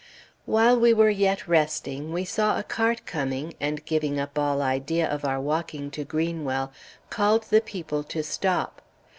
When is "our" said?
5.23-5.39